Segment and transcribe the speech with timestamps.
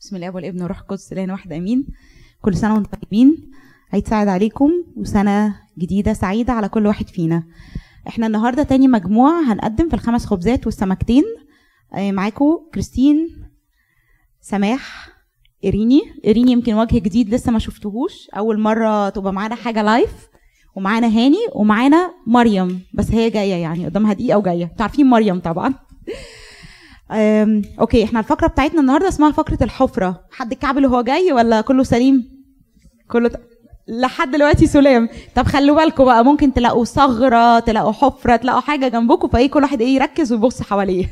[0.00, 1.86] بسم الآب والابن والروح القدس الإله الواحد آمين.
[2.42, 3.50] كل سنة وأنتم طيبين.
[3.92, 7.42] عيد سعيد عليكم وسنة جديدة سعيدة على كل واحد فينا.
[8.08, 11.24] إحنا النهارده تاني مجموعة هنقدم في الخمس خبزات والسمكتين.
[11.94, 13.28] آه، معاكم كريستين
[14.40, 15.08] سماح
[15.64, 18.28] إريني إريني يمكن وجه جديد لسه ما شفتهوش.
[18.36, 20.28] أول مرة تبقى معانا حاجة live
[20.76, 22.80] ومعانا هاني ومعانا مريم.
[22.94, 24.64] بس هي جاية يعني قدامها دقيقة وجاية.
[24.64, 25.74] أنتوا عارفين مريم طبعا.
[27.80, 30.24] أوكي إحنا الفقرة بتاعتنا النهاردة اسمها فقرة الحفرة.
[30.32, 32.24] حد الكعب وهو جاي ولا كله سليم؟
[33.10, 33.40] كله ت...
[33.88, 35.08] لحد دلوقتي سلام.
[35.34, 39.80] طب خلوا بالكم بقى ممكن تلاقوا ثغرة تلاقوا حفرة تلاقوا حاجة جنبكم فإيه كل واحد
[39.80, 41.08] إيه يركز ويبص حواليه.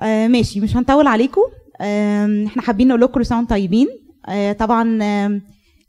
[0.00, 1.42] آه ماشي مش هنطول عليكم
[1.80, 3.88] آه إحنا حابين نقول لكم كل سنه طيبين.
[4.28, 5.40] آه طبعا آه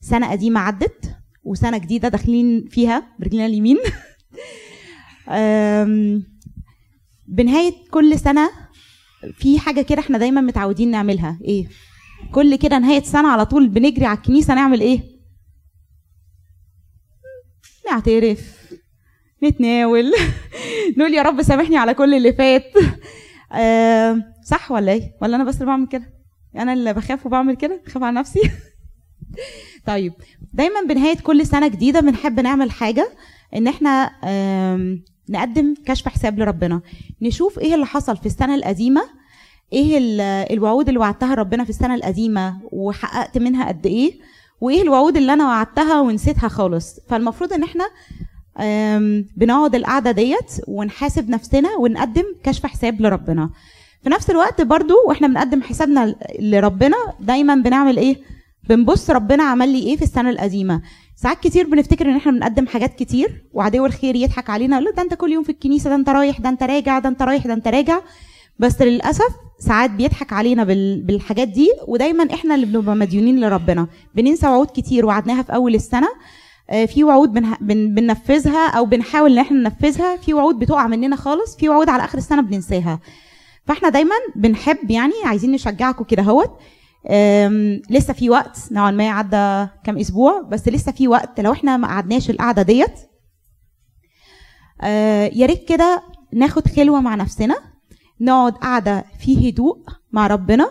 [0.02, 3.78] سنة قديمة عدت وسنة جديدة داخلين فيها برجلنا اليمين.
[5.30, 6.24] آم،
[7.28, 8.50] بنهاية كل سنة
[9.34, 11.40] في حاجة كده إحنا دايما متعودين نعملها.
[11.44, 11.68] إيه؟
[12.32, 15.02] كل كده نهاية سنة على طول بنجري على الكنيسة نعمل إيه؟
[17.92, 18.74] نعترف
[19.44, 20.12] نتناول.
[20.98, 22.74] نقول يا رب سامحني على كل اللي فات.
[23.52, 26.14] آه صح ولا إيه؟ ولا أنا بس اللي بعمل كده؟
[26.56, 28.40] أنا اللي بخاف وبعمل كده؟ بخاف على نفسي.
[29.88, 30.14] طيب
[30.54, 33.12] دايما بنهاية كل سنة جديدة بنحب نعمل حاجة
[33.56, 34.12] إن إحنا
[35.30, 36.82] نقدم كشف حساب لربنا.
[37.22, 39.02] نشوف إيه اللي حصل في السنة القديمة
[39.74, 40.22] إيه ال-
[40.54, 44.14] الوعود اللي وعدتها ربنا في السنة القديمة وحققت منها قد إيه
[44.62, 47.00] وإيه الوعود اللي أنا وعدتها ونسيتها خالص.
[47.10, 47.86] فالمفروض إن إحنا
[49.38, 53.50] بنقعد القعدة ديت ونحاسب نفسنا ونقدم كشف حساب لربنا.
[54.04, 58.18] في نفس الوقت برضو وإحنا بنقدم حسابنا لربنا دايما بنعمل إيه؟
[58.70, 60.82] بنبص ربنا عمل لي إيه في السنة القديمة.
[61.22, 65.14] ساعات كتير بنفتكر إن إحنا بنقدم حاجات كتير وعدو الخير يضحك علينا يقول ده أنت
[65.14, 67.68] كل يوم في الكنيسة ده أنت رايح ده أنت راجع ده أنت رايح ده أنت
[67.68, 68.00] راجع.
[68.60, 69.28] بس للأسف
[69.60, 73.88] ساعات بيضحك علينا بال- بالحاجات دي ودايما إحنا اللي بنبقى مديونين لربنا.
[74.16, 76.08] بننسى وعود كتير وعدناها في أول السنة.
[76.70, 77.34] آه، في وعود.
[77.62, 80.18] بننفذها أو بنحاول إن إحنا ننفذها.
[80.18, 83.00] في وعود بتقع مننا خالص في وعود على آخر السنة بننساها.
[83.66, 86.52] فإحنا دايما بنحب يعني عايزين نشجعكم كده أهوت.
[87.90, 91.88] لسه في وقت نوعا ما عدى كام أسبوع بس لسه في وقت لو إحنا ما
[91.88, 92.92] قعدناش القعدة ديت
[94.82, 96.04] آه، يا ريت كده
[96.34, 97.56] ناخد خلوة مع نفسنا
[98.22, 99.78] نقعد قعدة في هدوء
[100.12, 100.70] مع ربنا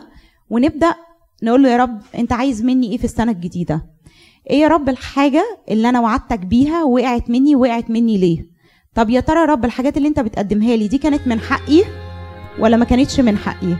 [0.50, 0.94] ونبدأ
[1.42, 3.86] نقول له يا رب أنت عايز مني إيه في السنة الجديدة؟
[4.50, 8.46] إيه يا رب الحاجة اللي أنا وعدتك بيها وقعت مني وقعت مني ليه؟
[8.94, 11.84] طب يا ترى يا رب الحاجات اللي أنت بتقدمها لي دي كانت من حقي
[12.58, 13.76] ولا ما كانتش من حقي؟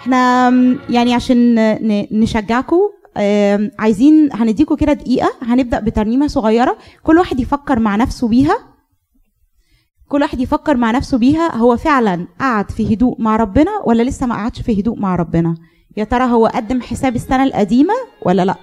[0.00, 0.48] إحنا
[0.90, 1.54] يعني عشان
[2.20, 2.80] نشجعكم
[3.78, 6.78] عايزين هنديكم كده دقيقة هنبدأ بترنيمة صغيرة.
[7.02, 8.58] كل واحد يفكر مع نفسه بيها.
[10.08, 14.26] كل واحد يفكر مع نفسه بيها هو فعلا قعد في هدوء مع ربنا ولا لسه
[14.26, 15.54] ما قعدش في هدوء مع ربنا؟
[15.96, 18.56] يا ترى هو قدم حساب السنة القديمة ولا لأ؟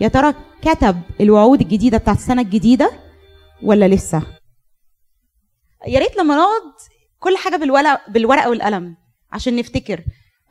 [0.00, 2.90] يا ترى كتب الوعود الجديدة بتاعت السنة الجديدة
[3.62, 4.22] ولا لسه؟
[5.86, 6.72] يا ريت لما نقعد
[7.18, 8.96] كل حاجة بالورق بالورقة والقلم
[9.32, 10.04] عشان نفتكر.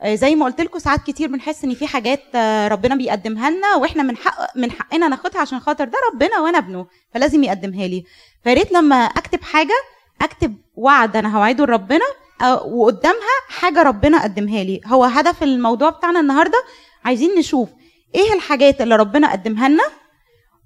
[0.06, 4.02] زي ما قلت لكم ساعات كتير بنحس إن في حاجات آه، ربنا بيقدمها لنا وإحنا
[4.02, 8.04] من حق من حقنا ناخدها عشان خاطر ده ربنا وأنا ابنه فلازم يقدمها لي.
[8.44, 9.74] فيا ريت لما أكتب حاجة
[10.22, 12.04] أكتب وعد أنا هوعده لربنا
[12.42, 14.80] آه، وقدامها حاجة ربنا قدمها لي.
[14.86, 16.64] هو هدف الموضوع بتاعنا النهارده
[17.04, 17.68] عايزين نشوف
[18.14, 19.84] إيه الحاجات اللي ربنا قدمها لنا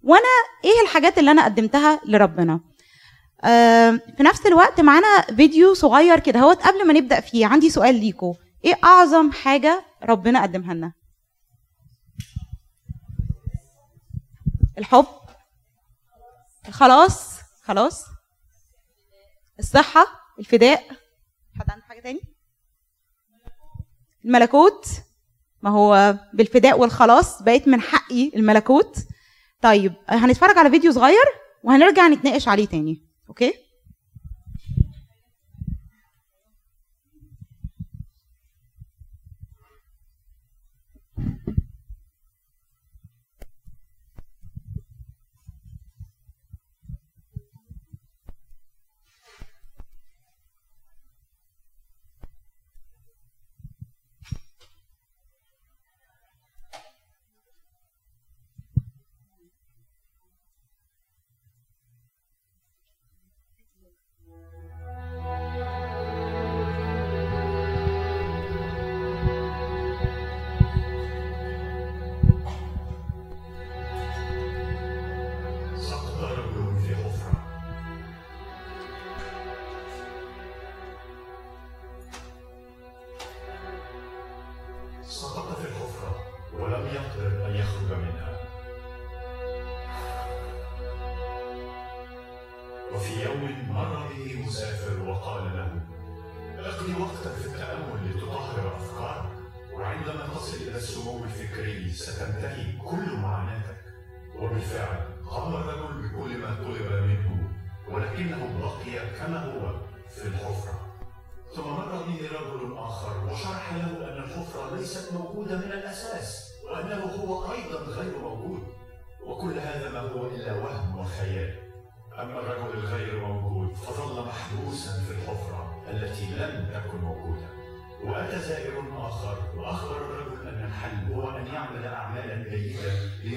[0.02, 0.24] وأنا
[0.64, 2.60] إيه الحاجات اللي أنا قدمتها لربنا.
[3.44, 7.94] آه، في نفس الوقت معانا فيديو صغير كده هوت قبل ما نبدأ فيه عندي سؤال
[7.94, 8.32] ليكم
[8.64, 10.92] إيه اعظم حاجة ربنا قدمها لنا؟
[14.78, 15.06] الحب.
[16.70, 18.04] خلاص خلاص.
[19.58, 20.06] الصحة
[20.38, 20.84] الفداء.
[21.60, 22.20] حد عنده حاجة تاني؟
[24.24, 24.86] الملكوت.
[25.62, 28.96] ما هو بالفداء والخلاص بقيت من حقي الملكوت.
[29.62, 31.24] طيب هنتفرج على فيديو صغير
[31.62, 33.63] وهنرجع نتناقش عليه تاني أوكي؟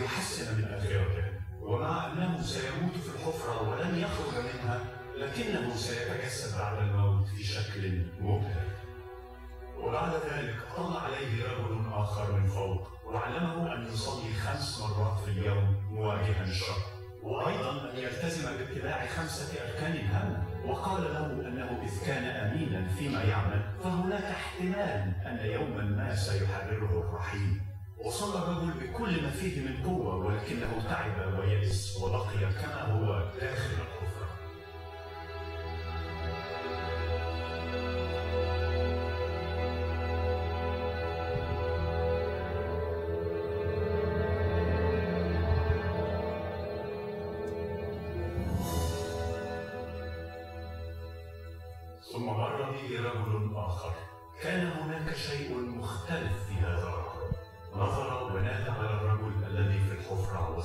[0.07, 1.25] ليحسن من آخرته
[1.61, 4.79] ومع أنه سيموت في الحفرة ولن يخرج منها
[5.17, 8.65] لكنه سيتجسد بعد الموت في شكل مبهر.
[9.77, 15.75] وبعد ذلك طلع عليه رجل آخر من فوق وعلمه أن يصلي خمس مرات في اليوم
[15.91, 16.81] مواجها الشر.
[17.23, 23.61] وأيضا أن يلتزم باتباع خمسة أركان هامة وقال له أنه إذ كان أمينا فيما يعمل
[23.83, 27.76] فهناك احتمال أن يوما ما سيحرره الرحيم.
[28.05, 34.27] وصلى الرجل بكل ما فيه من قوة ولكنه تعب ويئس وبقي كما هو داخل الحفرة
[52.13, 53.93] ثم مر به رجل آخر.
[54.41, 56.86] كان هناك شيء مختلف في هذا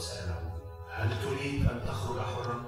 [0.03, 0.53] وسأله
[0.91, 2.65] هل تريد أن تخرج حرا؟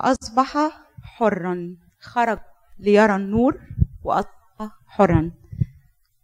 [0.00, 0.56] فأصبح
[1.02, 2.38] حرا خرج
[2.78, 3.60] ليرى النور
[4.02, 5.30] وأصبح حرا.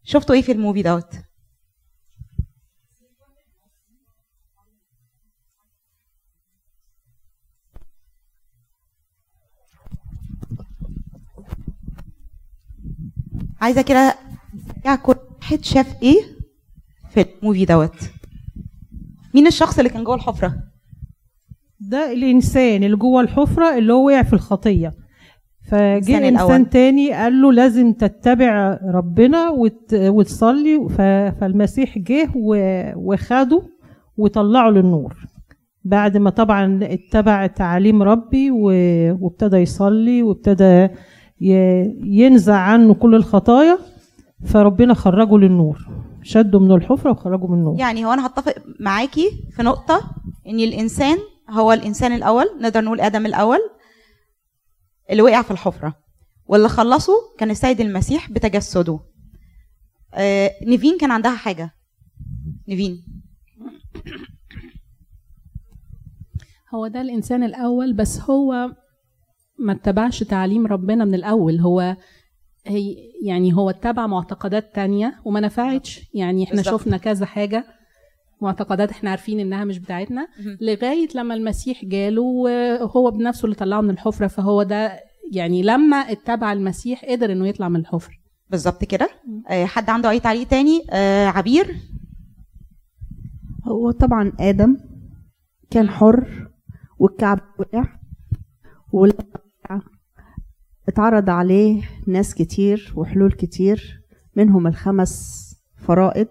[0.05, 1.15] شفتوا إيه في الموفي دوت؟
[13.61, 14.19] عايزة كده
[14.85, 16.23] يا كل واحد شاف إيه
[17.11, 18.11] في الموفي دوت؟
[19.35, 20.66] مين الشخص اللي كان جوه الحفرة؟
[21.89, 24.93] ده الإنسان اللي جوه الحفرة اللي هو وقع في الخطية.
[25.71, 26.25] فجه الأول.
[26.25, 29.95] انسان تاني قال له لازم تتبع ربنا وت...
[29.95, 30.89] وتصلي.
[30.89, 31.01] ف...
[31.41, 32.57] فالمسيح جه و...
[32.97, 33.63] وخده
[34.17, 35.15] وطلعه للنور.
[35.85, 38.65] بعد ما طبعا اتبع تعاليم ربي و...
[39.21, 40.89] وابتدى يصلي وابتدى
[41.41, 41.53] ي...
[42.05, 43.79] ينزع عنه كل الخطايا
[44.45, 45.79] فربنا خرجه للنور.
[46.23, 47.79] شده من الحفرة وخرجه من النور.
[47.79, 50.01] يعني هو أنا هتفق معاكي في نقطة
[50.49, 51.19] إن الإنسان
[51.51, 53.59] هو الإنسان الأول نقدر نقول آدم الأول
[55.11, 55.95] اللي وقع في الحفرة.
[56.47, 59.01] واللي خلصه كان السيد المسيح بتجسده.
[60.15, 61.71] آه نيفين كان عندها حاجة.
[62.69, 63.05] نيفين.
[66.75, 68.77] هو ده الإنسان الأول بس هو
[69.59, 71.61] ما اتبعش تعليم ربنا من الأول.
[71.61, 71.97] هو
[72.67, 76.11] هي يعني هو اتبع معتقدات تانية وما نفعتش.
[76.15, 76.81] يعني إحنا بالظبط.
[76.81, 77.76] شفنا كذا حاجة.
[78.41, 80.59] معتقدات إحنا عارفين انها مش بتاعتنا مهم.
[80.61, 85.01] لغاية لما المسيح جاله وهو بنفسه اللي طلعه من الحفرة فهو ده
[85.33, 88.15] يعني لما اتبع المسيح قدر إنه يطلع من الحفرة.
[88.51, 89.09] بالظبط كده.
[89.51, 91.77] آه حد عنده أي تعليق تاني؟ آه عبير؟
[93.65, 94.77] هو طبعا آدم
[95.71, 96.49] كان حر
[96.99, 97.85] والكعب وقع
[98.93, 99.15] ولما
[99.65, 99.81] وقع
[100.89, 104.03] اتعرض عليه ناس كتير وحلول كتير
[104.37, 106.29] منهم الخمس فرائض.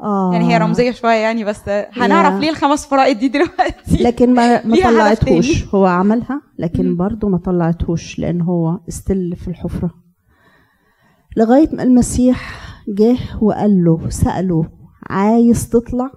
[0.00, 2.40] آه يعني هي رمزية شوية يعني بس آه، هنعرف.
[2.40, 5.74] ليه الخمس فرائض دي دلوقتي لكن ما ما طلعتهوش.
[5.74, 6.96] هو عملها لكن.
[6.96, 9.90] برضه ما طلعتهوش لأن هو استل في الحفرة
[11.36, 14.68] لغاية ما المسيح جه وقال له سأله
[15.10, 16.10] عايز تطلع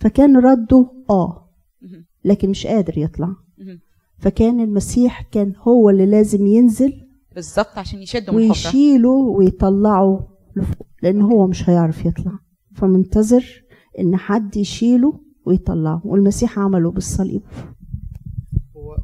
[0.00, 1.48] فكان رده آه.
[2.24, 3.28] لكن مش قادر يطلع.
[4.18, 6.92] فكان المسيح كان هو اللي لازم ينزل
[7.34, 12.32] بالظبط عشان يشدوا من الحفرة ويشيله ويطلعه لفوق لأن هو مش هيعرف يطلع
[12.74, 13.64] فمنتظر
[13.98, 17.42] إن حد يشيله ويطلعه والمسيح عمله بالصليب.
[18.76, 18.96] هو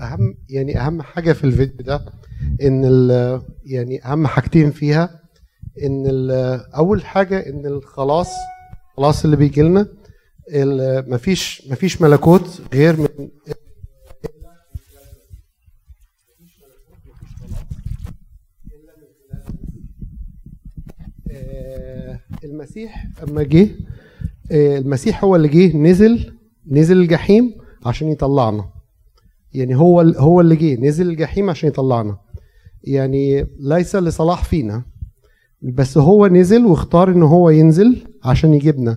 [0.00, 2.00] أهم يعني أهم حاجة في الفيديو ده
[2.62, 2.84] إن
[3.64, 5.20] يعني أهم حاجتين فيها
[5.82, 6.06] إن
[6.76, 8.28] أول حاجة إن الخلاص
[8.92, 9.86] الخلاص اللي بيجي لنا
[11.08, 13.08] مفيش مفيش ملكوت غير من
[22.44, 23.68] المسيح أما جه
[24.52, 26.32] آه، المسيح هو اللي جه نزل
[26.70, 27.54] نزل الجحيم
[27.86, 28.64] عشان يطلعنا.
[29.54, 32.18] يعني هو هو اللي جه نزل الجحيم عشان يطلعنا.
[32.84, 34.82] يعني ليس لصلاح فينا
[35.62, 38.96] بس هو نزل واختار إن هو ينزل عشان يجيبنا.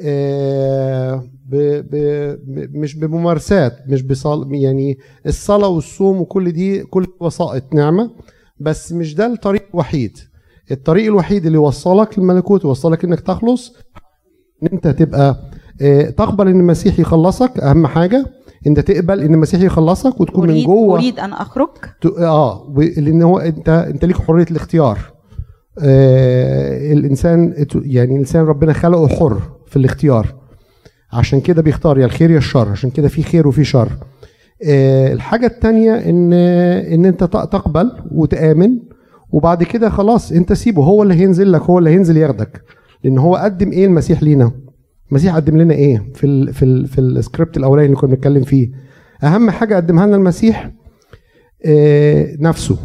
[0.00, 1.56] آه، ب
[1.90, 8.10] ب مش بممارسات مش بصال يعني الصلاة والصوم وكل دي كل وسائط نعمة
[8.60, 10.18] بس مش ده الطريق الوحيد.
[10.70, 13.74] الطريق الوحيد اللي يوصلك للملكوت يوصلك إنك تخلص
[14.62, 15.36] إن أنت تبقى
[15.82, 18.26] آه، تقبل إن المسيح يخلصك أهم حاجة.
[18.66, 20.94] أنت تقبل إن المسيح يخلصك وتكون من اريد جوه.
[20.98, 21.68] أريد أن أخرج؟
[22.00, 24.98] ت- آه لأن هو انت أنت ليك حرية الاختيار.
[25.82, 30.34] آه الانسان يعني الإنسان ربنا خلقه حر في الاختيار.
[31.12, 32.68] عشان كده بيختار يا الخير يا الشر.
[32.68, 33.88] عشان كده في خير وفي شر.
[34.68, 38.70] آه الحاجة التانية ان إن أنت تقبل وتآمن.
[39.36, 42.62] وبعد كده خلاص انت سيبه هو اللي هينزل لك هو اللي هينزل ياخدك.
[43.04, 44.52] لأن هو قدم إيه المسيح لينا؟
[45.10, 48.70] المسيح قدم لنا إيه؟ في ال في ال في السكريبت الأولاني اللي كنا بنتكلم فيه.
[49.24, 50.70] أهم حاجة قدمها لنا المسيح
[51.66, 52.78] آه، نفسه.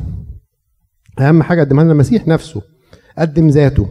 [1.20, 2.62] أهم حاجة قدمها لنا المسيح نفسه.
[3.17, 3.88] قدم ذاته.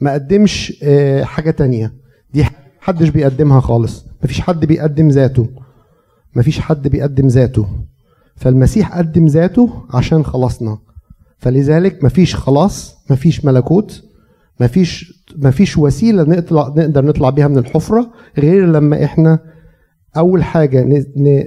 [0.00, 1.94] ما قدمش آه، حاجة تانية.
[2.34, 2.44] دي
[2.82, 4.06] محدش بيقدمها خالص.
[4.24, 5.48] مفيش حد بيقدم ذاته.
[6.36, 7.66] مفيش حد بيقدم ذاته.
[8.36, 10.78] فالمسيح قدم ذاته عشان خلصنا
[11.42, 14.02] فلذلك مفيش خلاص مفيش ملكوت
[14.60, 19.38] مفيش مفيش وسيلة نطلع نقدر نطلع بيها من الحفرة غير لما إحنا
[20.16, 20.84] أول حاجة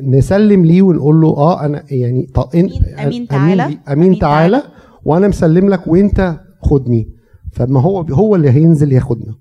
[0.04, 3.64] نسلم ليه ونقول له آه أنا يعني ط- إن- أمين- تعالى.
[3.66, 4.64] أمين, أمين تعالى
[5.06, 7.08] وأنا مسلم لك وأنت خدني
[7.54, 9.36] فما هو هو اللي هينزل ياخدنا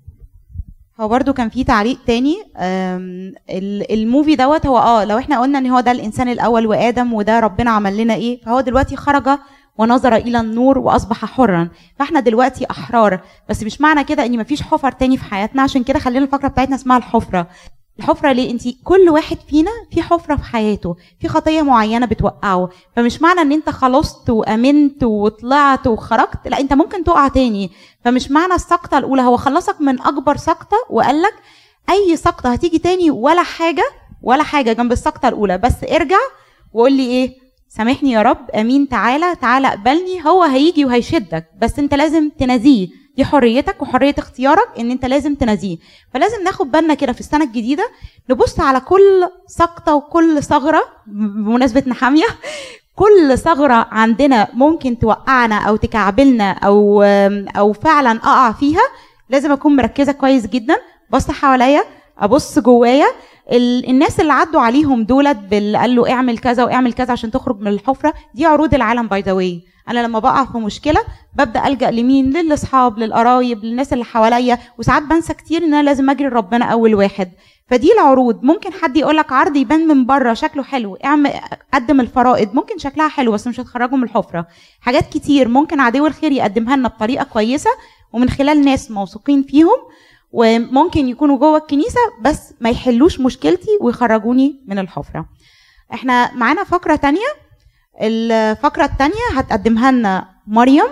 [1.01, 2.35] هو برضو كان في تعليق تاني
[3.91, 7.71] الموفي دوت هو آه لو إحنا قلنا إن هو ده الإنسان الأول وآدم وده ربنا
[7.71, 9.23] عمل لنا إيه فهو دلوقتي خرج
[9.77, 11.69] ونظر إلى النور وأصبح حرا.
[11.99, 13.19] فإحنا دلوقتي أحرار.
[13.49, 15.61] بس مش معنى كده إن مفيش حفر تاني في حياتنا.
[15.61, 17.47] عشان كده خلينا الفقرة بتاعتنا اسمها الحفرة.
[17.99, 20.95] الحفرة ليه؟ انت كل واحد فينا في حفرة في حياته.
[21.19, 22.69] في خطية معينة بتوقعه.
[22.95, 26.47] فمش معنى إن أنت خلصت وآمنت وطلعت وخرجت.
[26.47, 27.71] لا أنت ممكن تقع تاني.
[28.05, 29.21] فمش معنى السقطة الأولى.
[29.21, 31.33] هو خلصك من أكبر سقطة وقال لك
[31.89, 33.83] أي سقطة هتيجي تاني ولا حاجة
[34.21, 35.57] ولا حاجة جنب السقطة الأولى.
[35.57, 36.19] بس ارجع
[36.73, 37.44] وقول لي إيه؟
[37.77, 40.25] سامحني يا رب آمين تعالى تعالى اقبلني.
[40.25, 45.77] هو هيجي وهيشدك بس انت لازم تناديه دي حريتك وحرية اختيارك ان انت لازم تناديه
[46.13, 47.89] فلازم ناخد بالنا كده في السنة الجديدة
[48.29, 52.25] نبص على كل سقطة وكل ثغرة بمناسبة نحامية
[53.01, 57.03] كل ثغرة عندنا ممكن توقعنا أو تكعبلنا أو
[57.57, 58.83] أو فعلا أقع فيها
[59.29, 60.75] لازم أكون مركزة كويس جدا.
[61.09, 61.83] بص حواليا
[62.19, 63.05] أبص جوايا
[63.51, 67.59] ال- الناس اللي عدوا عليهم دولت باللي قال له اعمل كذا واعمل كذا عشان تخرج
[67.59, 70.99] من الحفرة دي عروض العالم by the way أنا لما بقع في مشكلة
[71.35, 76.27] ببدأ ألجأ لمين؟ للأصحاب للقرايب للناس اللي حواليا وساعات بنسى كتير إن أنا لازم أجري
[76.27, 77.31] لربنا أول واحد.
[77.67, 78.43] فدي العروض.
[78.43, 81.31] ممكن حد يقول لك عرض يبان من بره شكله حلو اعمل
[81.73, 82.53] قدم الفرائض.
[82.55, 84.47] ممكن شكلها حلو بس مش هتخرجه من الحفرة.
[84.81, 87.69] حاجات كتير ممكن عدو الخير يقدمها لنا بطريقة كويسة
[88.13, 89.77] ومن خلال ناس موثوقين فيهم
[90.37, 95.25] وممكن يكونوا جوه الكنيسة بس ما يحلوش مشكلتي ويخرجوني من الحفرة.
[95.93, 97.27] إحنا معانا فقرة تانية.
[98.01, 100.85] الفقرة التانية هتقدمها لنا مريم.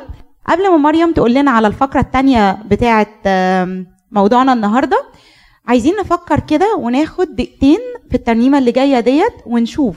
[0.48, 3.08] قبل ما مريم تقول لنا على الفقرة التانية بتاعه
[4.12, 5.04] موضوعنا النهارده
[5.68, 9.96] عايزين نفكر كده وناخد دقيقتين في الترنيمة اللي جاية ديت ونشوف.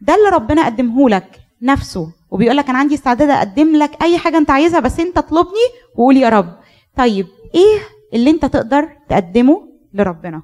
[0.00, 4.38] ده اللي ربنا قدمه لك نفسه وبيقول لك أنا عندي استعداد أقدم لك أي حاجة
[4.38, 6.52] أنت عايزها بس أنت اطلبني وقول يا رب.
[6.96, 7.78] طيب إيه
[8.14, 10.42] اللي انت تقدر تقدمه لربنا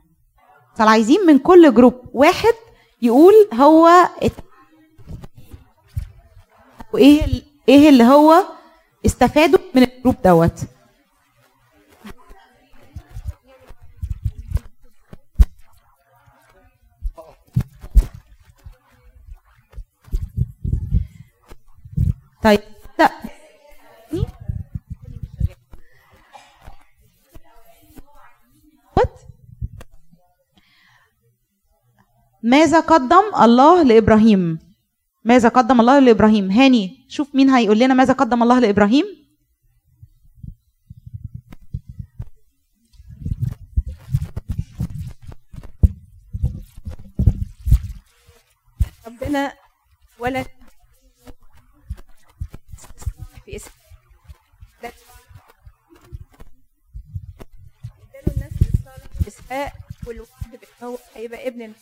[0.77, 2.55] فعايزين من كل group واحد
[3.03, 3.89] يقول هو.
[6.93, 8.35] وايه إيه اللي هو
[9.07, 10.61] استفاده من ال group دوت
[22.43, 22.61] طيب
[32.43, 34.59] ماذا قدم الله لإبراهيم؟
[35.25, 39.05] ماذا قدم الله لإبراهيم؟ هاني شوف مين هيقول لنا ماذا قدم الله لإبراهيم.
[49.07, 49.53] ربنا
[50.19, 50.47] ولد
[53.45, 53.57] في
[54.79, 54.95] اداله
[58.37, 58.53] الناس
[59.29, 59.73] اسحاق
[60.07, 61.73] والوعد بان هيبقى ابن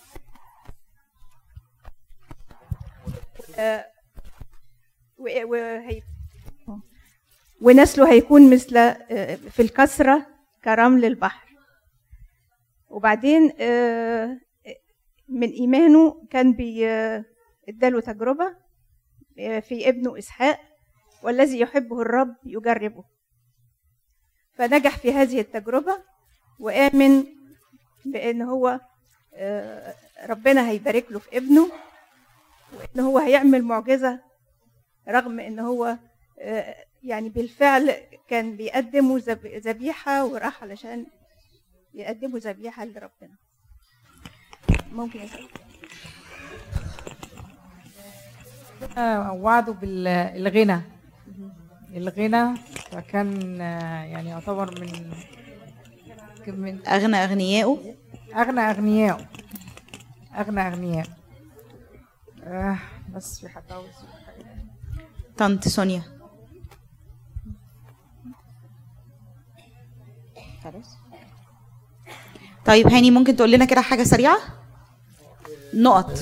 [7.61, 10.27] ونسله هيكون مثل آه، في الكثرة
[10.65, 11.49] كرمل البحر.
[12.89, 14.39] وبعدين آه،
[15.29, 17.25] من إيمانه كان آه،
[17.69, 18.57] اداله تجربة
[19.39, 20.61] آه، في ابنه إسحاق
[21.23, 23.05] والذي يحبه الرب يجربه.
[24.55, 25.99] فنجح في هذه التجربة
[26.59, 27.25] وآمن
[28.05, 28.81] بأن هو
[29.35, 29.95] آه،
[30.27, 31.71] ربنا هيبارك له في ابنه.
[32.73, 34.21] وأن هو هيعمل معجزة
[35.09, 35.97] رغم أن هو
[36.41, 37.95] آه، يعني بالفعل
[38.29, 41.07] كان بيقدموا ذب- ذبيحة وراح علشان
[41.95, 43.37] يقدموا ذبيحة لربنا.
[44.93, 45.49] ممكن يسأل
[49.31, 50.81] وعده بالغنى
[51.95, 52.57] الغنى.
[52.91, 55.13] فكان آه، يعني يعتبر من
[56.47, 57.95] من أغنى اغنيائه
[58.37, 59.27] أغنى اغنياء
[60.35, 61.07] أغنى اغنياء
[62.49, 62.79] آه
[63.15, 64.47] بس في حد عاوز يقول حاجة؟
[65.39, 66.03] طنط سونيا.
[70.65, 70.97] خلاص.
[72.67, 74.39] طيب هاني ممكن تقول لنا كده حاجة سريعة؟
[75.75, 76.21] نقط.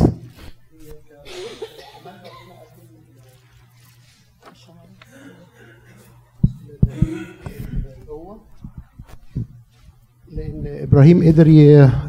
[10.33, 11.49] لأن إبراهيم قدر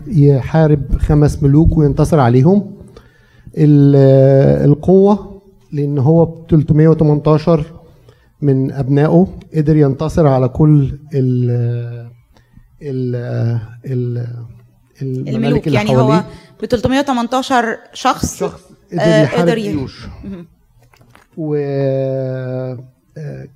[0.08, 2.77] يحارب خمس ملوك وينتصر عليهم.
[3.58, 5.42] ال- القوة
[5.74, 7.64] لأن هو ب 318
[8.42, 11.52] من أبنائه قدر ينتصر على كل ال
[12.82, 13.16] ال
[13.86, 14.28] ال
[15.02, 15.68] الملوك.
[15.68, 16.16] اللي يعني حواليه.
[16.18, 16.24] هو
[16.62, 18.62] ب 318 شخص شخص
[18.92, 20.08] قدر آه، يحارب جيوش.
[21.38, 22.78] و آه،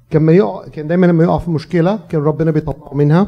[0.10, 3.28] كان ما يقع كان دايما لما يقع في مشكلة كان ربنا بيطلعه منها.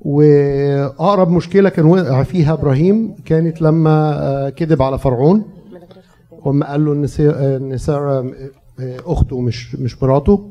[0.00, 5.42] وأقرب مشكلة كان وقع فيها إبراهيم كانت لما آه، كذب على فرعون.
[6.44, 7.06] وما قال له إن
[7.46, 8.32] إن سارة
[8.80, 10.50] آه، أخته مش مش مراته.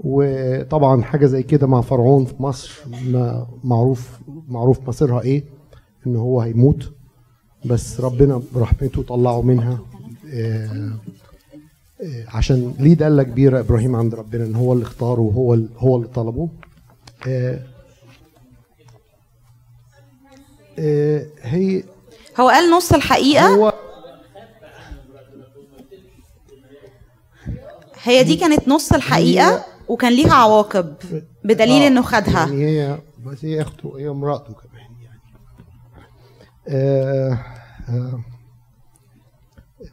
[0.00, 4.10] وطبعا حاجة زي كده مع فرعون في مصر ما معروف
[4.48, 5.44] معروف مصيرها إيه؟
[6.06, 6.92] إن هو هيموت.
[7.64, 9.78] بس ربنا برحمته طلعه منها
[10.32, 10.90] آه،
[12.02, 16.08] آه، عشان ليه دالة كبيرة إبراهيم عند ربنا إن هو اللي اختاره وهو هو اللي
[16.08, 16.48] طلبه.
[17.28, 17.58] آه،
[20.78, 21.82] آه، هي
[22.40, 23.72] هو قال نص الحقيقة؟ هو
[28.04, 30.94] هي دي كانت نص الحقيقة وكان ليها عواقب
[31.44, 32.46] بدليل آه، إنه خدها.
[32.46, 35.20] يعني هي بس هي اخته هي امراته كمان يعني.
[36.68, 37.38] آه
[37.88, 38.20] آه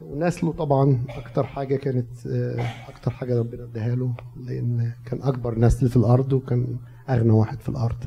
[0.02, 4.13] ونسله طبعا أكتر حاجة كانت آه أكتر حاجة ربنا اداها له
[4.47, 6.78] لأن كان أكبر نسل في الأرض وكان
[7.10, 7.97] أغنى واحد في الأرض.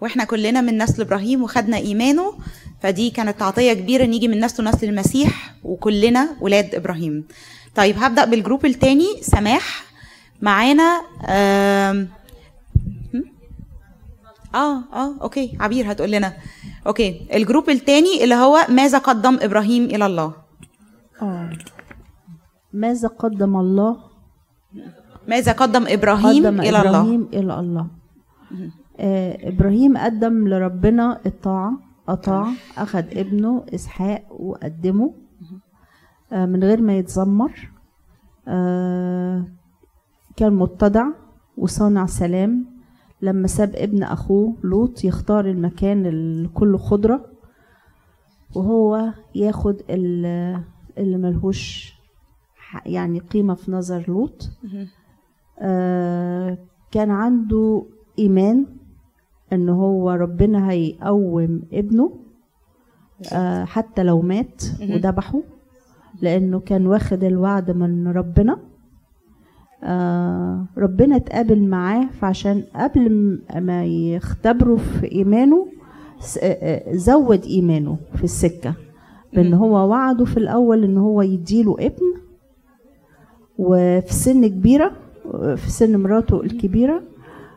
[0.00, 2.32] وإحنا كلنا من نسل إبراهيم وخدنا إيمانه
[2.80, 7.24] فدي كانت عطية كبيرة إن يجي من نسله نسل المسيح وكلنا ولاد إبراهيم.
[7.76, 9.22] طيب هبدأ بالجروب التاني.
[9.22, 9.84] سماح
[10.42, 12.06] معانا؟ آه
[14.54, 15.56] آه أوكي.
[15.60, 16.32] عبير هتقول لنا.
[16.86, 17.26] أوكي.
[17.34, 20.32] الجروب التاني اللي هو ماذا قدم إبراهيم إلى الله؟
[21.22, 21.50] آه.
[22.72, 23.96] ماذا قدم الله؟
[25.28, 27.86] ماذا قدم إبراهيم قدم إلى الله؟ إبراهيم إلى الله.
[29.00, 31.72] آه إبراهيم قدم لربنا الطاعة
[32.08, 35.25] أطاع أخذ ابنه إسحاق وقدمه.
[36.32, 37.70] من غير ما يتذمر
[38.48, 39.44] آه
[40.36, 41.04] كان متضع
[41.56, 42.66] وصانع سلام.
[43.22, 47.24] لما ساب ابن أخوه لوط يختار المكان اللي كله خضرة
[48.54, 50.62] وهو ياخد ال-
[50.98, 51.94] اللي ملهوش
[52.86, 54.50] يعني قيمة في نظر لوط.
[55.58, 56.58] آه
[56.90, 57.86] كان عنده
[58.18, 58.66] إيمان
[59.52, 62.18] إن هو ربنا هيقوم ابنه
[63.32, 64.62] آه حتى لو مات
[64.96, 65.40] وذبحه.
[66.22, 68.58] لأنه كان واخد الوعد من ربنا.
[69.84, 75.66] آه ربنا اتقابل معاه فعشان قبل ما يختبروا في إيمانه
[76.42, 78.74] آه، آه، زود إيمانه في السكة.
[79.32, 82.14] بأن هو وعده في الأول إن هو يديله ابن
[83.58, 84.92] وفي سن كبيرة
[85.56, 87.02] في سن مراته الكبيرة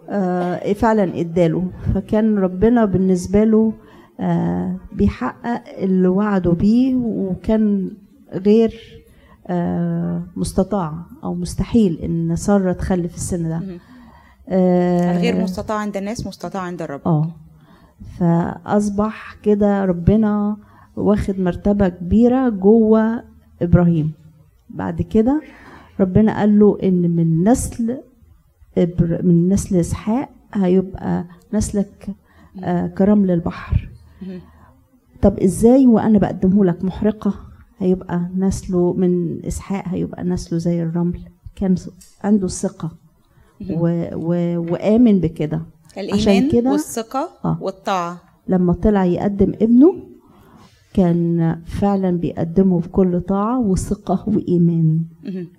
[0.10, 1.67] آه، فعلا اداله.
[1.95, 3.74] فكان ربنا بالنسبة له
[4.19, 7.91] آه، بيحقق اللي وعده بيه وكان
[8.34, 9.00] غير
[9.48, 13.62] آه، مستطاع أو مستحيل إن ساره تخلف السن ده.
[14.50, 17.02] آه، الغير مستطاع عند الناس مستطاع عند الرب.
[17.06, 17.32] آه.
[18.20, 20.58] فأصبح كده ربنا
[20.96, 23.24] واخد مرتبة كبيرة جوه
[23.62, 24.13] إبراهيم.
[24.70, 25.42] بعد كده
[26.00, 27.98] ربنا قال له إن من نسل
[28.78, 32.08] إبر من نسل إسحاق هيبقى نسلك
[32.63, 33.89] آه كرمل البحر.
[35.22, 37.34] طب إزاي وأنا بقدمه لك محرقة.
[37.80, 41.20] هيبقى نسله من إسحاق هيبقى نسله زي الرمل.
[41.56, 41.76] كان
[42.24, 42.92] عنده الثقه
[43.70, 44.06] و...
[44.13, 44.58] و...
[44.72, 45.62] وآمن بكده.
[45.92, 47.58] عشان الايمان كده- والثقة آه.
[47.62, 48.22] والطاعة.
[48.48, 49.96] لما طلع يقدم ابنه
[50.94, 55.00] كان فعلا بيقدمه بكل طاعة وثقة وإيمان.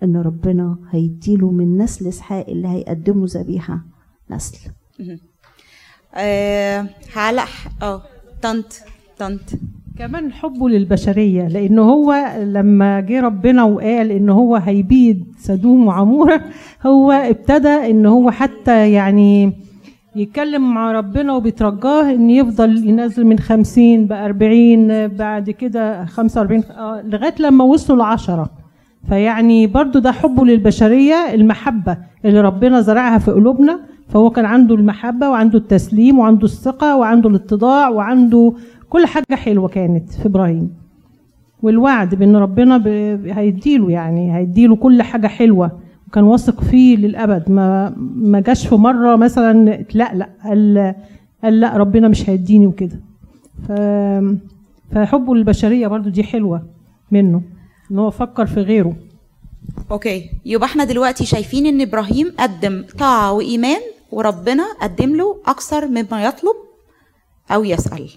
[0.02, 3.80] إن ربنا هيديله من نسل إسحاق اللي هيقدمه ذبيحة
[4.30, 4.58] نسل.
[6.14, 7.48] آه هعلق
[7.82, 8.02] آه
[8.42, 8.80] طنط
[9.18, 9.40] طنط.
[9.98, 16.40] كمان حبه للبشرية لأن هو لما جه ربنا وقال إن هو هيبيد سدوم وعمورة
[16.86, 19.52] هو ابتدى إن هو حتى يعني
[20.16, 27.02] يتكلم مع ربنا وبيترجاه إن يفضل ينزل من خمسين بأربعين بعد كده خمسة وأربعين آه،
[27.06, 28.50] لغاية لما وصلوا لعشرة.
[29.08, 35.30] فيعني برضو ده حبه للبشرية المحبة اللي ربنا زرعها في قلوبنا فهو كان عنده المحبة
[35.30, 38.52] وعنده التسليم وعنده الثقة وعنده الاتضاع وعنده
[38.90, 40.74] كل حاجة حلوة كانت في إبراهيم.
[41.62, 42.82] والوعد بأن ربنا.
[43.38, 45.80] هيديله يعني هيديله كل حاجة حلوة.
[46.08, 47.50] وكان واثق فيه للأبد.
[47.50, 50.94] ما ما جاش في مرة مثلا لا لا قال
[51.44, 53.00] قال لا ربنا مش هيديني وكده.
[53.68, 53.72] ف...
[54.94, 56.62] فحبه للبشرية برضو دي حلوة
[57.10, 57.42] منه
[57.90, 58.96] إن هو فكر في غيره.
[59.90, 60.30] أوكي.
[60.44, 63.80] يبقى إحنا دلوقتي شايفين إن إبراهيم قدم طاعة وإيمان
[64.12, 66.56] وربنا قدم له أكثر مما يطلب
[67.50, 68.10] أو يسأل.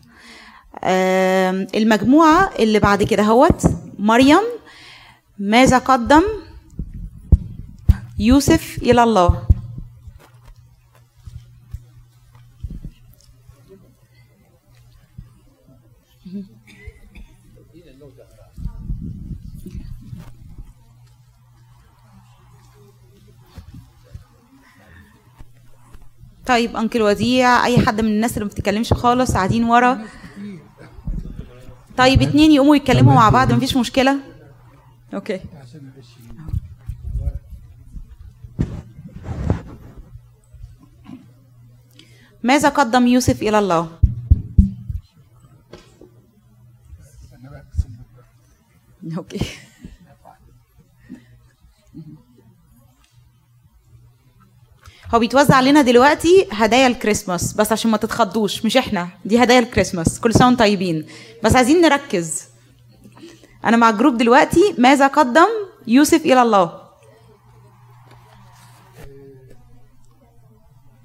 [0.84, 3.62] آم، المجموعة اللي بعد كده هوت
[4.00, 4.42] مريم
[5.40, 6.24] ماذا قدم؟
[8.20, 9.48] يوسف إلى الله.
[26.46, 30.06] طيب أنكل وديع أي حد من الناس اللي ما بتتكلمش خالص قاعدين ورا.
[31.98, 34.20] طيب اتنين يقوموا يتكلموا مع بعض مفيش مشكلة.
[35.14, 35.40] أوكي.
[42.44, 43.92] ماذا قدم يوسف إلى الله؟
[49.18, 49.63] أوكي.
[55.14, 60.20] هو بيتوزع علينا دلوقتي هدايا الكريسماس بس عشان ما تتخضوش مش إحنا دي هدايا الكريسماس
[60.20, 61.06] كل سنة طيبين.
[61.44, 62.44] بس عايزين نركز.
[63.66, 65.48] أنا مع الجروب دلوقتي ماذا قدم
[65.88, 66.82] يوسف إلى الله؟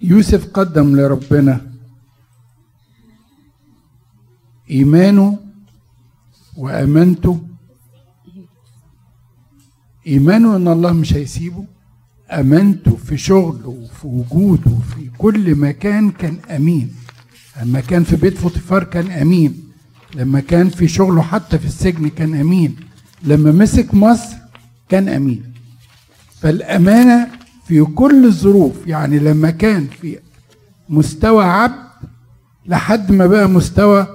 [0.03, 1.73] يوسف قدم لربنا
[4.71, 5.39] إيمانه
[6.57, 7.41] وأمانته.
[10.07, 11.65] إيمانه إن الله مش هيسيبه.
[12.31, 16.95] أمانته في شغله وفي وجوده في كل مكان كان أمين.
[17.63, 19.63] لما كان في بيت فوتيفار كان أمين.
[20.15, 22.77] لما كان في شغله حتى في السجن كان أمين.
[23.23, 24.37] لما مسك مصر
[24.89, 25.43] كان أمين.
[26.41, 27.29] فالأمانة
[27.69, 30.19] في كل الظروف يعني لما كان في
[30.89, 31.89] مستوى عبد
[32.67, 34.07] لحد ما بقى مستوى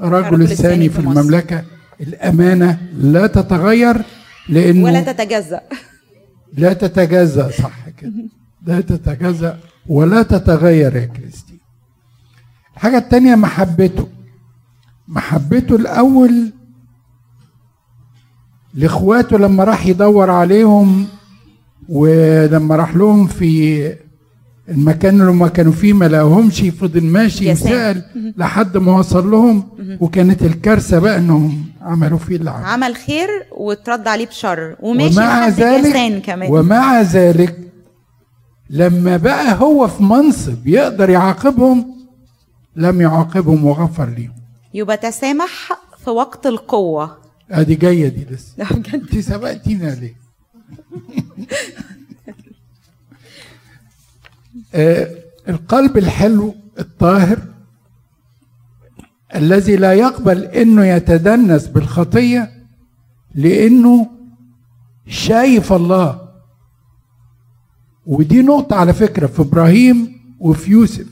[0.00, 1.20] رجل الثاني في مصر.
[1.20, 1.64] المملكة.
[2.00, 4.02] الأمانة لا تتغير
[4.48, 5.60] لأنه ولا تتجزأ.
[6.52, 8.12] لا تتجزأ صح كده.
[8.66, 11.58] لا تتجزأ ولا تتغير يا كريستين
[12.74, 14.08] الحاجة التانية محبته.
[15.08, 16.52] محبته الأول
[18.74, 21.06] لإخواته لما راح يدور عليهم
[21.88, 23.94] ولما راح لهم في
[24.68, 27.48] المكان اللي هم كانوا فيه ما لقاهمش فضل ماشي.
[27.50, 28.02] يسأل
[28.36, 29.68] لحد ما وصل لهم.
[30.00, 34.76] وكانت الكارثة بقى إنهم عملوا فيه اللي عملوا عمل خير وترد عليه بشر.
[34.80, 36.52] وماشي ومع ذلك كمان.
[36.52, 37.58] ومع ذلك
[38.70, 41.94] لما بقى هو في منصب يقدر يعاقبهم
[42.76, 44.32] لم يعاقبهم وغفر ليهم.
[44.74, 45.72] يبقى تسامح
[46.04, 47.16] في وقت القوة.
[47.50, 48.52] أدي جاية دي لسه.
[48.94, 50.27] انت سبقتينا ليه
[55.48, 57.38] القلب الحلو الطاهر
[59.34, 62.50] الذي لا يقبل إنه يتدنس بالخطية
[63.34, 64.10] لإنه
[65.06, 66.28] شايف الله.
[68.06, 71.06] ودي نقطة على فكرة في إبراهيم وفي يوسف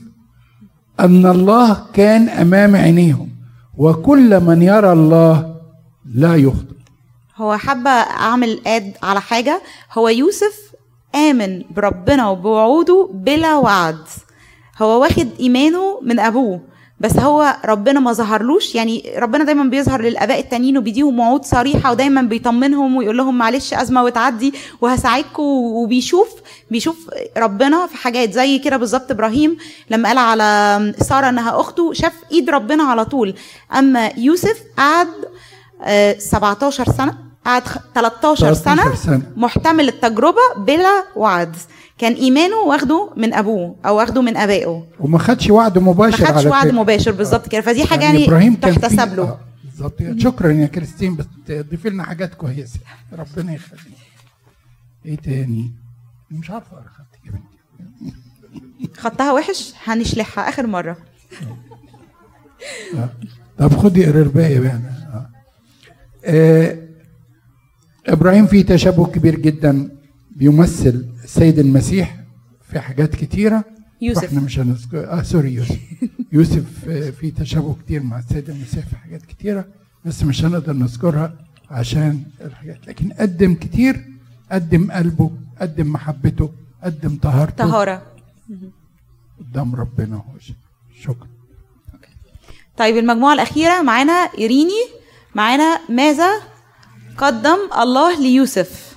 [0.99, 3.29] أن الله كان أمام عينيهم
[3.77, 5.55] وكل من يرى الله
[6.05, 6.75] لا يخطئ.
[7.35, 9.61] هو حابة أعمل آد على حاجة؟
[9.93, 10.71] هو يوسف
[11.17, 13.97] آمن بربنا وبوعوده بلا وعد.
[14.81, 16.61] هو واخد إيمانه من أبوه
[16.99, 18.75] بس هو ربنا ما ظهرلوش.
[18.75, 24.03] يعني ربنا دايما بيظهر للآباء التانيين وبيديهم وعود صريحة ودايما بيطمنهم ويقول لهم معلش أزمة
[24.03, 26.29] وتعدي وهساعدكم وبيشوف
[26.71, 29.11] بيشوف ربنا في حاجات زي كده بالظبط.
[29.11, 29.57] إبراهيم
[29.89, 33.33] لما قال على سارة إنها أخته شاف إيد ربنا على طول.
[33.77, 35.07] أما يوسف قعد
[35.83, 37.26] آه، 17 سنة.
[37.47, 39.21] قعد خ- 13 سنة 13 سنة.
[39.35, 41.55] محتمل التجربة بلا وعد.
[41.97, 44.85] كان إيمانه واخده من أبوه أو واخده من آبائه.
[44.99, 46.67] وما خدش وعد ما مباشر خدش على وعد.
[46.73, 47.61] مباشر بالظبط كده.
[47.61, 49.23] فدي حاجة يعني, إبراهيم كان فيه- تحتسب له.
[49.23, 49.93] آه، بالظبط.
[50.17, 52.79] شكرا يا كريستين بس تضيفي لنا حاجات كويسة.
[53.13, 53.81] ربنا يخليك.
[55.05, 55.71] إيه تاني؟
[56.31, 56.87] مش عارفة أقرأ.
[56.97, 60.97] خدت يا بنتي خدتها وحش؟ هنشلحها آخر مرة.
[62.97, 63.09] آه.
[63.59, 64.79] طب خدي اقرا الباقي بقى.
[66.25, 66.86] آه.
[68.07, 69.89] إبراهيم فيه تشابه كبير جدا
[70.31, 72.19] بيمثل السيد المسيح
[72.71, 73.63] في حاجات كتيرة.
[74.01, 74.23] يوسف.
[74.23, 75.79] إحنا مش هنذكر آه سوري يوسف.
[76.33, 79.65] يوسف آه، في تشابه كتير مع السيد المسيح في حاجات كتيرة
[80.05, 81.33] بس مش هنقدر نذكرها
[81.71, 82.87] عشان الحاجات.
[82.87, 84.05] لكن قدم كتير
[84.51, 86.51] قدم قلبه قدم محبته
[86.83, 87.65] قدم طهارته.
[87.65, 88.01] طهارة.
[89.39, 90.21] قدام ربنا
[91.01, 91.27] شكرا.
[92.77, 94.81] طيب المجموعة الأخيرة معانا إيريني
[95.35, 96.56] معانا ماذا؟
[97.17, 98.96] قدم الله ليوسف.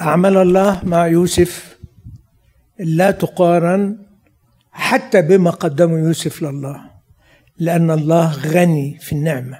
[0.00, 1.78] أعمال الله مع يوسف
[2.78, 3.98] لا تقارن
[4.72, 6.90] حتى بما قدمه يوسف لله
[7.58, 9.58] لأن الله غني في النعمة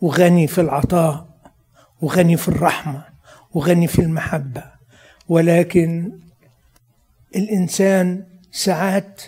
[0.00, 1.26] وغني في العطاء
[2.00, 3.04] وغني في الرحمة
[3.54, 4.64] وغني في المحبة.
[5.28, 6.12] ولكن
[7.36, 9.22] الإنسان ساعات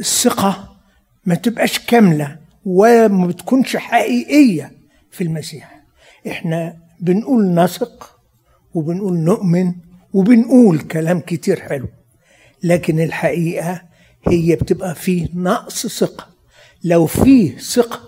[0.00, 0.76] الثقة
[1.26, 4.72] ما تبقاش كاملة وما بتكونش حقيقية
[5.10, 5.71] في المسيح.
[6.26, 8.18] إحنا بنقول نثق
[8.74, 9.74] وبنقول نؤمن
[10.12, 11.88] وبنقول كلام كتير حلو
[12.62, 13.82] لكن الحقيقة
[14.28, 16.26] هي بتبقى فيه نقص ثقة.
[16.84, 18.00] لو فيه ثقة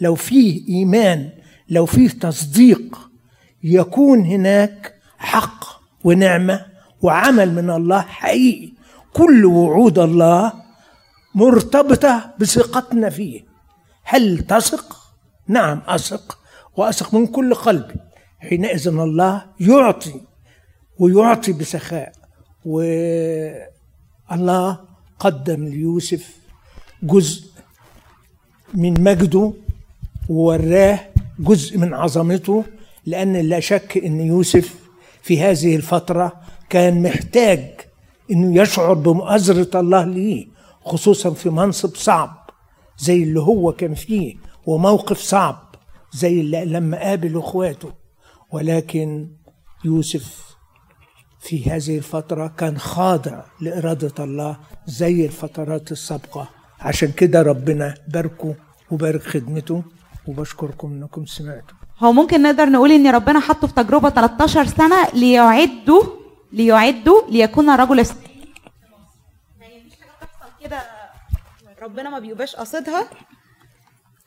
[0.00, 1.30] لو فيه إيمان
[1.68, 2.98] لو فيه تصديق
[3.64, 5.64] يكون هناك حق
[6.04, 6.66] ونعمة
[7.02, 8.72] وعمل من الله حقيقي.
[9.12, 10.52] كل وعود الله
[11.34, 13.44] مرتبطة بثقتنا فيه.
[14.04, 14.96] هل تثق؟
[15.48, 16.38] نعم أثق.
[16.76, 17.94] وأثق من كل قلبي
[18.38, 20.20] حينئذ الله يعطي
[20.98, 22.12] ويعطي بسخاء.
[22.64, 24.78] والله
[25.18, 26.30] قدم ليوسف
[27.02, 27.44] جزء
[28.74, 29.52] من مجده
[30.28, 31.00] ووراه
[31.38, 32.64] جزء من عظمته
[33.06, 34.74] لأن لا شك أن يوسف
[35.22, 36.32] في هذه الفترة
[36.70, 37.70] كان محتاج
[38.30, 40.46] أنه يشعر بمؤازرة الله ليه
[40.84, 42.50] خصوصا في منصب صعب
[42.98, 45.63] زي اللي هو كان فيه وموقف صعب.
[46.14, 47.92] زي اللي لما قابل إخواته.
[48.50, 49.28] ولكن
[49.84, 50.56] يوسف
[51.40, 56.48] في هذه الفترة كان خاضع لإرادة الله زي الفترات السابقة.
[56.80, 58.54] عشان كده ربنا باركه
[58.90, 59.82] وبارك خدمته
[60.26, 61.76] وبشكركم إنكم سمعتوا.
[61.98, 66.02] هو ممكن نقدر نقول إن ربنا حطه في تجربة 13 سنة ليعده
[66.52, 68.06] ليعده ليكون رجل
[70.60, 70.82] كده
[71.82, 73.10] ربنا ما بيبقاش قاصدها.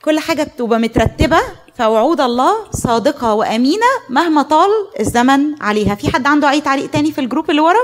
[0.05, 1.37] كل حاجة بتبقى مترتبة
[1.75, 5.95] فوعود الله صادقة وأمينة مهما طال الزمن عليها.
[5.95, 7.79] في حد عنده أي تعليق تاني في الجروب اللي ورا؟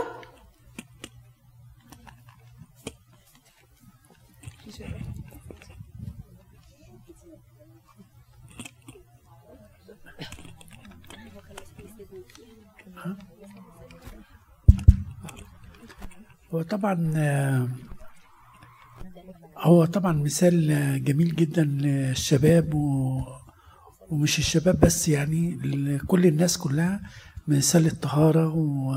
[16.54, 17.68] هو طبعا آه،
[19.64, 20.68] هو طبعا مثال
[21.04, 23.20] جميل جدا للشباب و
[24.10, 27.02] ومش الشباب بس يعني لكل الناس كلها
[27.48, 28.96] مثال الطهارة و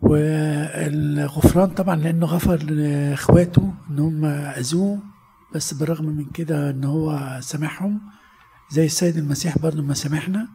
[0.00, 5.02] والغفران طبعا لأنه غفر لإخواته إن هم أذوه
[5.54, 8.00] بس بالرغم من كده إن هو سامحهم
[8.70, 10.48] زي السيد المسيح برضه ما سامحنا.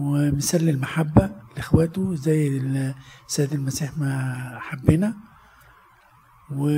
[0.00, 2.58] ومثال للمحبة لإخواته زي
[3.28, 5.14] السيد المسيح ما حبنا
[6.50, 6.68] و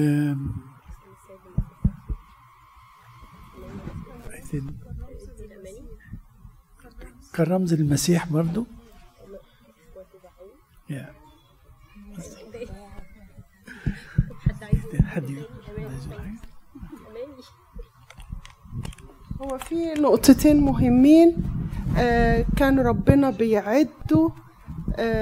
[7.33, 8.67] كان رمز المسيح برضو
[10.91, 11.19] yeah.
[15.05, 15.25] حد؟
[19.41, 21.37] هو في نقطتين مهمين
[21.99, 24.48] آه، كان ربنا بيعده آه،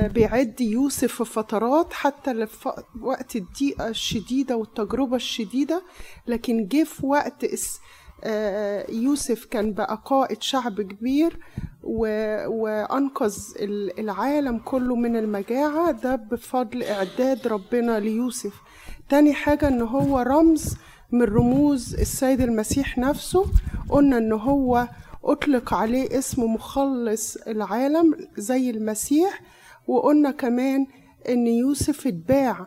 [0.09, 2.69] بيعد يوسف في فترات حتى لف-
[3.03, 5.83] وقت الضيقة الشديدة والتجربة الشديدة
[6.27, 7.47] لكن جه في وقت
[8.25, 11.39] آه، يوسف كان بقى قائد شعب كبير
[12.47, 18.53] وأنقذ ال- العالم كله من المجاعة ده بفضل إعداد ربنا ليوسف.
[19.09, 20.77] تاني حاجة إن هو رمز
[21.13, 23.47] من رموز السيد المسيح نفسه
[23.89, 24.89] قلنا إن هو
[25.25, 29.41] أطلق عليه اسم مخلص العالم زي المسيح
[29.87, 30.87] وقلنا كمان
[31.29, 32.67] إن يوسف اتباع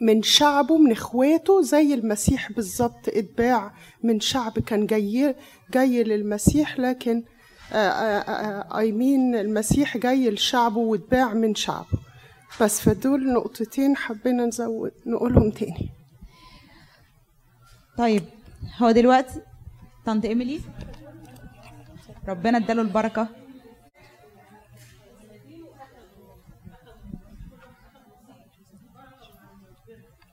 [0.00, 5.34] من شعبه من إخواته زي المسيح بالظبط اتباع من شعب كان جاي
[5.72, 7.22] جاي للمسيح لكن
[7.72, 11.98] اي مين المسيح جاي لشعبه واتباع من شعبه.
[12.60, 15.90] بس فدول نقطتين حبينا نزود نقولهم تاني.
[17.98, 18.22] طيب
[18.78, 19.40] هو دلوقتي
[20.06, 20.60] طنط إيميلي؟
[22.28, 23.28] ربنا اداله البركة.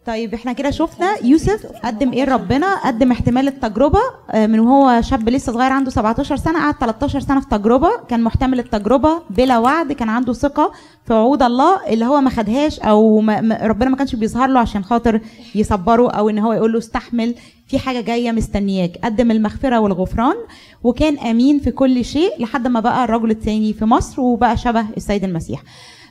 [0.07, 3.99] طيب إحنا كده شفنا يوسف قدم إيه لربنا؟ قدم احتمال التجربة
[4.31, 8.23] آه، من وهو شاب لسه صغير عنده 17 سنة قعد 13 سنة في تجربة كان
[8.23, 10.71] محتمل التجربة بلا وعد كان عنده ثقة
[11.07, 14.83] في وعود الله اللي هو ما خدهاش أو ما- ربنا ما كانش بيظهر له عشان
[14.83, 15.21] خاطر
[15.55, 17.35] يصبره أو إن هو يقول له استحمل
[17.67, 18.91] في حاجة جاية مستنياك.
[19.03, 20.35] قدم المغفرة والغفران
[20.83, 25.23] وكان آمين في كل شيء لحد ما بقى الرجل الثاني في مصر وبقى شبه السيد
[25.23, 25.61] المسيح.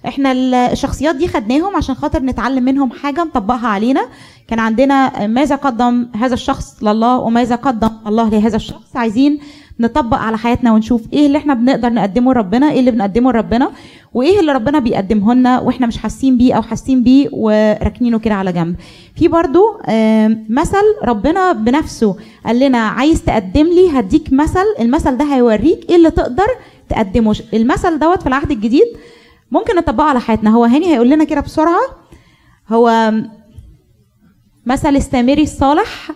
[0.06, 4.06] إحنا ال- الشخصيات دي خدناهم عشان خاطر نتعلم منهم حاجة نطبقها علينا.
[4.48, 8.96] كان عندنا ماذا قدم هذا الشخص لله وماذا قدم الله لهذا الشخص.
[8.96, 9.38] عايزين
[9.80, 13.70] نطبق على حياتنا ونشوف إيه اللي إحنا بنقدر نقدمه لربنا إيه اللي بنقدمه لربنا
[14.14, 18.52] وإيه اللي ربنا بيقدمه لنا وإحنا مش حاسين بيه أو حاسين بيه وراكنينه كده على
[18.52, 18.76] جنب.
[19.16, 19.62] في برضو
[20.48, 26.10] مثل ربنا بنفسه قال لنا عايز تقدم لي هديك مثل المثل ده هيوريك إيه اللي
[26.10, 26.46] تقدر
[26.88, 27.36] تقدمه.
[27.54, 28.86] المثل دوت في العهد الجديد
[29.50, 30.50] ممكن نطبقه على حياتنا.
[30.50, 31.80] هو هاني هيقول لنا كده بسرعة.
[32.72, 33.12] هو
[34.66, 36.10] مثل السامري الصالح.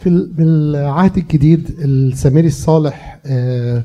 [0.00, 3.84] في ال- في العهد الجديد السامري الصالح آه،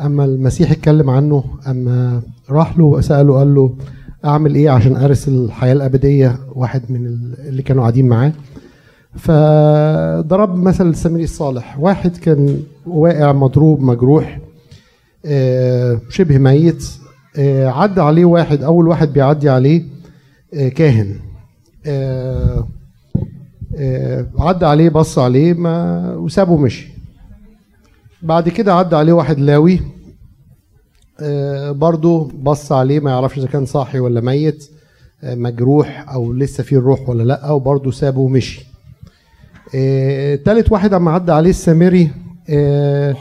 [0.00, 3.76] أما المسيح اتكلم عنه أما راح له وسأله قال له
[4.24, 8.32] أعمل إيه عشان أرث الحياة الأبدية؟ واحد من ال- اللي كانوا قاعدين معاه.
[9.16, 11.78] فضرب مثل السامري الصالح.
[11.80, 14.38] واحد كان واقع مضروب مجروح.
[16.08, 16.84] شبه ميت.
[17.38, 19.84] آه، عدى عليه واحد أول واحد بيعدي عليه
[20.54, 21.16] آه، كاهن.
[21.86, 22.68] آه،
[23.78, 26.88] آه، عدى عليه بص عليه ما وسابه ومشي.
[28.22, 29.80] بعد كده عدى عليه واحد لاوي.
[31.20, 34.70] آه، برضه بص عليه ما يعرفش إذا كان صاحي ولا ميت
[35.24, 38.66] آه، مجروح أو لسه فيه الروح ولا لأ وبرضه سابه ومشي.
[39.74, 42.10] آه، تالت واحد اما عدى عليه السامري.
[42.50, 43.16] آه،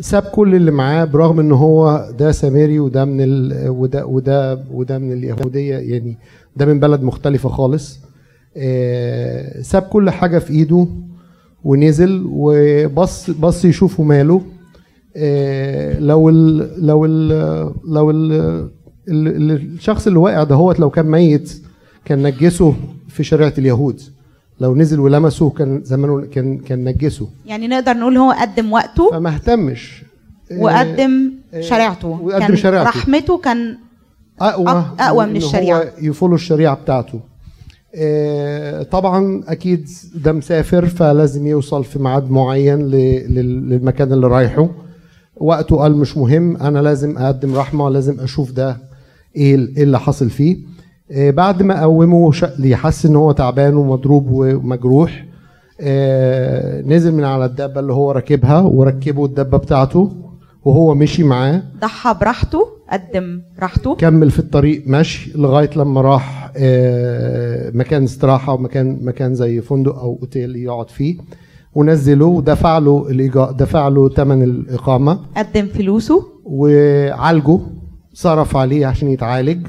[0.00, 3.68] ساب كل اللي معاه برغم إن هو ده سامري وده من ال...
[3.68, 6.18] وده وده وده من اليهودية يعني
[6.56, 7.98] ده من بلد مختلفة خالص.
[8.56, 10.86] آه، ساب كل حاجة في إيده
[11.64, 14.42] ونزل وبص بص يشوفه ماله.
[15.16, 17.28] آه، لو ال لو ال
[17.88, 18.32] لو ال
[19.08, 21.62] ال- الشخص اللي واقع ده هو لو كان ميت
[22.04, 22.74] كان نجسه
[23.08, 24.00] في شريعة اليهود.
[24.60, 27.28] لو نزل ولمسه كان زمانه كان كان نجسه.
[27.46, 30.02] يعني نقدر نقول هو قدم وقته فما اهتمش.
[30.58, 32.08] وقدم آه، شريعته.
[32.08, 32.88] وقدم كان شريعته.
[32.88, 33.76] رحمته كان
[34.40, 35.78] أقوى أقوى من إن الشريعة.
[35.78, 37.20] هو يفولو الشريعة بتاعته.
[37.94, 44.68] آه، طبعا أكيد ده مسافر فلازم يوصل في ميعاد معين للمكان اللي رايحه.
[45.36, 48.76] وقته قال مش مهم أنا لازم أقدم رحمة لازم أشوف ده
[49.36, 50.56] إيه إيه اللي حصل فيه.
[50.56, 50.73] آه،
[51.10, 55.24] بعد ما قومه ش- يحس إن هو تعبان ومضروب ومجروح
[55.80, 60.12] آه، نزل من على الدابة اللي هو راكبها وركبه الدابة بتاعته
[60.64, 61.62] وهو مشي معاه.
[61.80, 63.94] ضحى براحته قدم راحته.
[63.94, 70.18] كمل في الطريق مشي لغاية لما راح آه، مكان استراحة ومكان مكان زي فندق أو
[70.22, 71.16] أوتيل يقعد فيه.
[71.74, 75.18] ونزله ودفع له الإيجار دفع له ثمن الإقامة.
[75.36, 76.22] قدم فلوسه.
[76.44, 77.58] وعالجه
[78.12, 79.66] صرف عليه عشان يتعالج.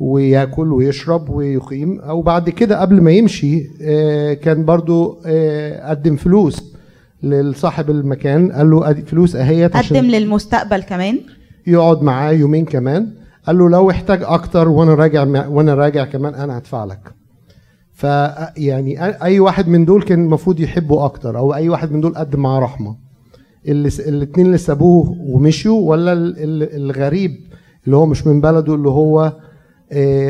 [0.00, 2.00] وياكل ويشرب ويقيم.
[2.00, 6.74] أو بعد كده قبل ما يمشي آه، كان برضو آه، قدم فلوس
[7.22, 8.52] لصاحب المكان.
[8.52, 11.20] قال له فلوس اهيت قدم للمستقبل كمان.
[11.66, 13.08] يقعد معاه يومين كمان.
[13.46, 17.14] قال له لو احتاج أكتر وأنا راجع وأنا راجع كمان أنا هدفع لك.
[17.92, 18.02] ف
[18.56, 22.40] يعني أي واحد من دول كان المفروض يحبه أكتر أو أي واحد من دول قدم
[22.40, 22.96] معاه رحمة.
[23.68, 27.30] اللي الاثنين اللي سابوه ومشيوا ولا ال- ال- الغريب
[27.86, 29.32] اللي هو مش من بلده اللي هو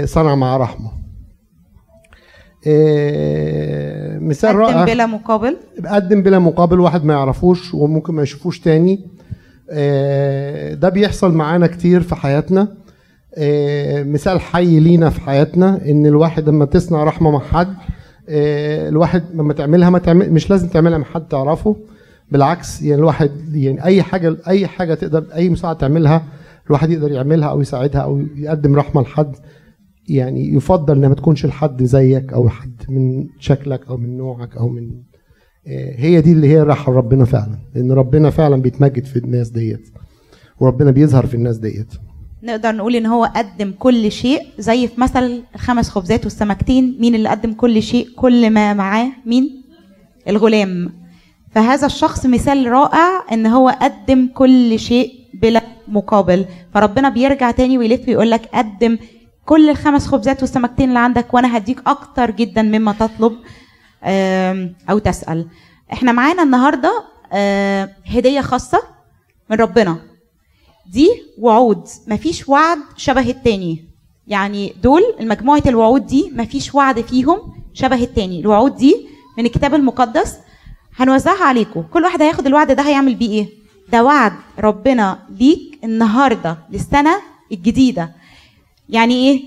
[0.05, 0.91] صنع مع رحمة.
[2.67, 4.85] آه، مثال قدم رائع.
[4.85, 9.07] بلا مقابل؟ قدم بلا مقابل واحد ما يعرفوش وممكن ما يشوفوش تاني.
[9.71, 12.69] آه، ده بيحصل معانا كتير في حياتنا.
[14.07, 17.75] مثال حي لينا في حياتنا إن الواحد لما تصنع رحمة مع حد
[18.29, 21.77] الواحد لما تعملها ما تعمل مش لازم تعملها مع حد تعرفه.
[22.31, 26.23] بالعكس يعني الواحد يعني أي حاجة أي حاجة تقدر أي مساعدة تعملها
[26.67, 29.37] الواحد يقدر يعملها أو يساعدها أو يقدم رحمة لحد.
[30.09, 34.69] يعني يفضل إنها ما تكونش لحد زيك أو حد من شكلك أو من نوعك أو
[34.69, 34.91] من
[35.67, 37.59] آه، هي دي اللي هي راحة ربنا فعلا.
[37.75, 39.89] لأن ربنا فعلا بيتمجد في الناس ديت.
[40.61, 41.93] وربنا بيظهر في الناس ديت.
[42.43, 44.41] نقدر نقول إن هو قدم كل شيء.
[44.59, 46.97] زي في مثل الخمس خبزات والسمكتين.
[47.01, 49.63] مين اللي قدم كل شيء؟ كل ما معاه مين؟
[50.29, 50.93] الغلام.
[51.51, 56.47] فهذا الشخص مثال رائع إن هو قدم كل شيء بلا مقابل.
[56.75, 58.99] فربنا بيرجع تاني ويلف ويقول لك قدم
[59.47, 63.33] كل الخمس خبزات والسمكتين اللي عندك وأنا هديك أكتر جدا مما تطلب.
[64.91, 65.49] أو تسأل.
[65.93, 67.05] إحنا معانا النهارده
[68.07, 68.83] هدية خاصة
[69.51, 69.97] من ربنا.
[70.93, 71.09] دي
[71.39, 71.89] وعود.
[72.09, 73.85] مفيش وعد شبه التاني.
[74.27, 77.39] يعني دول مجموعة الوعود دي مفيش وعد فيهم
[77.75, 78.41] شبه التاني.
[78.41, 79.09] الوعود دي
[79.39, 80.39] من الكتاب المقدس.
[80.97, 81.83] هنوزعها عليكم.
[81.83, 87.17] كل واحد هياخد الوعد ده هيعمل بيه إيه؟ ده وعد ربنا ليك النهارده للسنة
[87.53, 88.13] الجديدة.
[88.89, 89.43] يعني إيه؟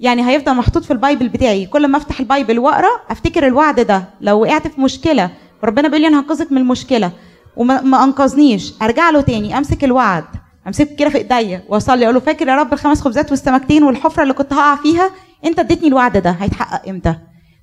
[0.00, 1.66] يعني هيفضل محطوط في البايبل بتاعي.
[1.66, 4.04] كل ما أفتح البايبل وأقرأ أفتكر الوعد ده.
[4.20, 5.30] لو وقعت في مشكلة
[5.62, 7.12] وربنا بيقول لي أنا هنقذك من المشكلة.
[7.56, 8.74] وما ما أنقذنيش.
[8.82, 9.58] أرجع له تاني.
[9.58, 10.24] أمسك الوعد.
[10.66, 12.04] أمسكه كده في إيديا وأصلي.
[12.04, 15.10] أقول له فاكر يا رب الخمس خبزات والسمكتين والحفرة اللي كنت هقع فيها؟
[15.44, 16.30] أنت اديتني الوعد ده.
[16.30, 17.14] هيتحقق إمتى؟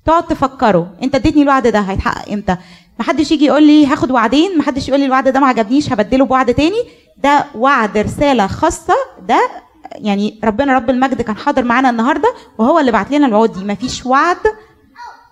[0.04, 0.92] تقعد تفكره.
[1.02, 1.80] أنت اديتني الوعد ده.
[1.80, 2.56] هيتحقق إمتى؟
[2.98, 6.54] محدش يجي يقول لي هاخد وعدين محدش يقول لي الوعد ده ما عجبنيش هبدله بوعد
[6.54, 6.82] تاني.
[7.18, 8.94] ده وعد رسالة خاصة
[9.28, 9.50] ده
[9.94, 13.64] يعني ربنا رب المجد كان حاضر معانا النهارده وهو اللي بعت لنا الوعود دي.
[13.64, 14.36] مفيش وعد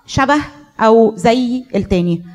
[0.07, 0.39] شبه
[0.81, 2.25] أو زي التاني.